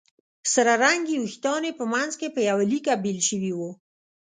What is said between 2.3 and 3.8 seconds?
په يوه ليکه بېل شوي وو